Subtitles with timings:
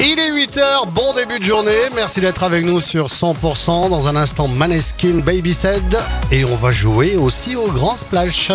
[0.00, 1.90] Il est 8h, bon début de journée.
[1.94, 3.88] Merci d'être avec nous sur 100%.
[3.90, 5.98] Dans un instant, Maneskin Baby Said.
[6.30, 8.52] Et on va jouer aussi au Grand Splash.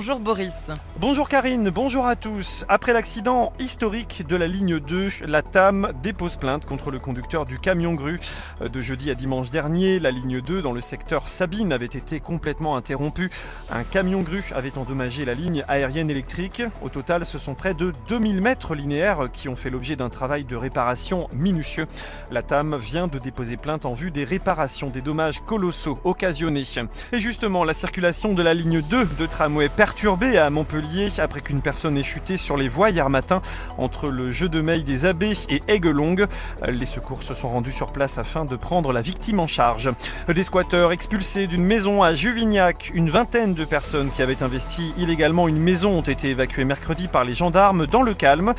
[0.00, 0.54] Bonjour Boris.
[0.98, 2.64] Bonjour Karine, bonjour à tous.
[2.70, 7.58] Après l'accident historique de la ligne 2, la TAM dépose plainte contre le conducteur du
[7.58, 8.18] camion grue.
[8.62, 12.78] De jeudi à dimanche dernier, la ligne 2 dans le secteur Sabine avait été complètement
[12.78, 13.28] interrompue.
[13.70, 16.62] Un camion grue avait endommagé la ligne aérienne électrique.
[16.80, 20.44] Au total, ce sont près de 2000 mètres linéaires qui ont fait l'objet d'un travail
[20.44, 21.86] de réparation minutieux.
[22.30, 26.64] La TAM vient de déposer plainte en vue des réparations des dommages colossaux occasionnés.
[27.12, 31.62] Et justement, la circulation de la ligne 2 de tramway perturbé à Montpellier après qu'une
[31.62, 33.42] personne ait chuté sur les voies hier matin
[33.76, 36.26] entre le jeu de Meille des Abbés et Aiguelongue.
[36.68, 39.90] Les secours se sont rendus sur place afin de prendre la victime en charge.
[40.32, 45.48] Des squatteurs expulsés d'une maison à Juvignac, une vingtaine de personnes qui avaient investi illégalement
[45.48, 48.54] une maison ont été évacuées mercredi par les gendarmes dans le calme.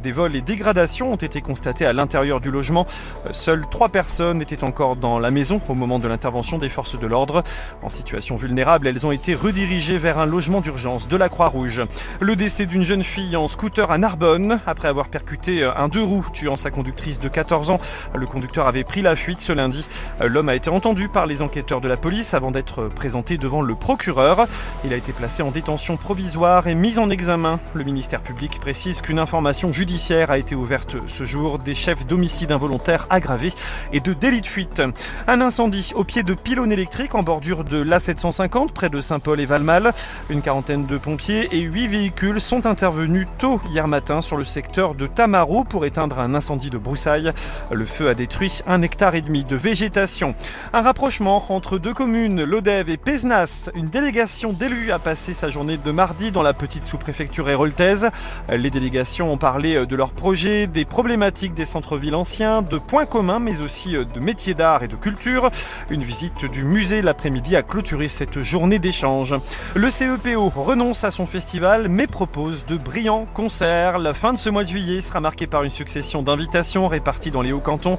[0.00, 2.86] Des vols et dégradations ont été constatés à l'intérieur du logement.
[3.32, 7.08] Seules trois personnes étaient encore dans la maison au moment de l'intervention des forces de
[7.08, 7.42] l'ordre.
[7.82, 11.84] En situation vulnérable, elles ont été redirigées vers un logement d'urgence de la Croix-Rouge.
[12.20, 16.26] Le décès d'une jeune fille en scooter à Narbonne après avoir percuté un deux roues
[16.34, 17.80] tuant sa conductrice de 14 ans.
[18.14, 19.88] Le conducteur avait pris la fuite ce lundi.
[20.20, 23.74] L'homme a été entendu par les enquêteurs de la police avant d'être présenté devant le
[23.74, 24.46] procureur.
[24.84, 27.58] Il a été placé en détention provisoire et mis en examen.
[27.72, 32.52] Le ministère public précise qu'une information judiciaire a été ouverte ce jour des chefs d'homicide
[32.52, 33.48] involontaire aggravé
[33.94, 34.82] et de délit de fuite.
[35.26, 39.46] Un incendie au pied de pylônes électriques en bordure de l'A750 près de Saint-Paul et
[39.46, 39.92] Valmal.
[40.28, 44.96] Une quarantaine de pompiers et huit véhicules sont intervenus tôt hier matin sur le secteur
[44.96, 47.32] de Tamaro pour éteindre un incendie de broussailles.
[47.70, 50.34] Le feu a détruit un hectare et demi de végétation.
[50.72, 53.70] Un rapprochement entre deux communes, Lodève et Pézenas.
[53.76, 58.10] Une délégation d'élus a passé sa journée de mardi dans la petite sous-préfecture héroltaise.
[58.48, 63.38] Les délégations ont parlé de leurs projets, des problématiques des centres-villes anciens, de points communs,
[63.38, 65.48] mais aussi de métiers d'art et de culture.
[65.90, 69.36] Une visite du musée l'après-midi a clôturé cette journée d'échange.
[69.76, 73.98] Le CEPO renonce à son festival mais propose de brillants concerts.
[73.98, 77.42] La fin de ce mois de juillet sera marquée par une succession d'invitations réparties dans
[77.42, 77.98] les hauts cantons.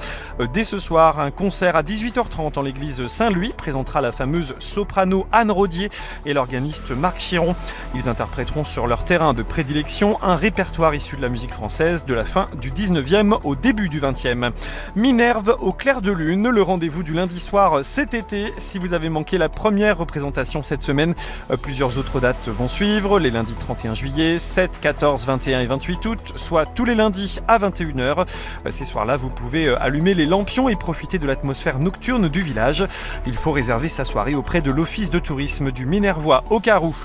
[0.53, 5.51] Dès ce soir, un concert à 18h30 en l'église Saint-Louis présentera la fameuse soprano Anne
[5.51, 5.89] Rodier
[6.25, 7.55] et l'organiste Marc Chiron.
[7.95, 12.13] Ils interpréteront sur leur terrain de prédilection un répertoire issu de la musique française de
[12.13, 14.51] la fin du 19e au début du 20e.
[14.95, 18.53] Minerve au clair de lune, le rendez-vous du lundi soir cet été.
[18.57, 21.13] Si vous avez manqué la première représentation cette semaine,
[21.61, 26.33] plusieurs autres dates vont suivre, les lundis 31 juillet, 7, 14, 21 et 28 août,
[26.35, 28.25] soit tous les lundis à 21h.
[28.69, 32.85] Ces soirs-là, vous pouvez allumer les lampions et profiter de l'atmosphère nocturne du village.
[33.25, 36.95] Il faut réserver sa soirée auprès de l'office de tourisme du Minervois au Carou.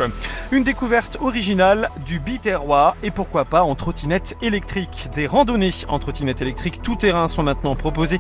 [0.50, 5.08] Une découverte originale du Biterrois et pourquoi pas en trottinette électrique.
[5.14, 8.18] Des randonnées en trottinette électrique tout terrain sont maintenant proposées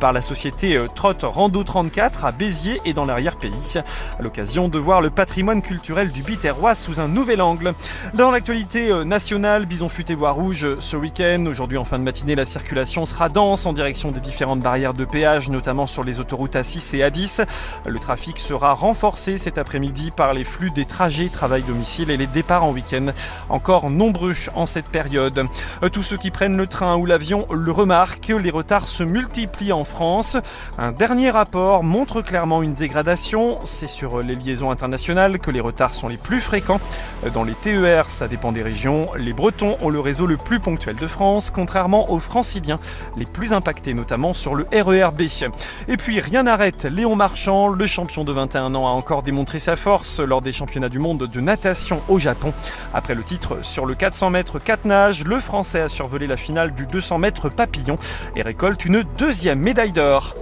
[0.00, 3.80] par la société Trot Rando 34 à Béziers et dans l'arrière-pays.
[4.18, 7.74] L'occasion de voir le patrimoine culturel du Biterrois sous un nouvel angle.
[8.14, 11.44] Dans l'actualité nationale, Bison Futé Voie Rouge ce week-end.
[11.46, 15.04] Aujourd'hui en fin de matinée, la circulation sera dense en direction des différentes barrières de
[15.04, 17.46] péage, notamment sur les autoroutes A6 et A10.
[17.86, 22.64] Le trafic sera renforcé cet après-midi par les flux des trajets travail-domicile et les départs
[22.64, 23.06] en week-end,
[23.48, 25.44] encore nombreux en cette période.
[25.92, 29.84] Tous ceux qui prennent le train ou l'avion le remarquent, les retards se multiplient en
[29.84, 30.38] France.
[30.78, 33.58] Un dernier rapport montre clairement une dégradation.
[33.64, 36.80] C'est sur les liaisons internationales que les retards sont les plus fréquents.
[37.32, 39.08] Dans les TER, ça dépend des régions.
[39.16, 42.78] Les Bretons ont le réseau le plus ponctuel de France, contrairement aux Franciliens,
[43.16, 45.22] les plus impactés notamment sur le RERB.
[45.88, 49.76] Et puis rien n'arrête Léon Marchand, le champion de 21 ans, a encore démontré sa
[49.76, 52.52] force lors des championnats du monde de natation au Japon.
[52.92, 56.74] Après le titre sur le 400 mètres 4 nages, le Français a survolé la finale
[56.74, 57.96] du 200 mètres papillon
[58.36, 60.34] et récolte une deuxième médaille d'or.